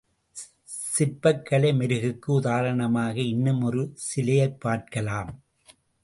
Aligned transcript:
சிற்பக் 0.63 1.45
கலை 1.45 1.71
மெருகுக்கு 1.71 2.25
உதாரணமாக 2.25 3.19
இன்னும் 3.19 3.61
ஒரு 3.61 3.93
சிலையைப் 3.93 4.59
பார்க்கலாம். 4.59 5.43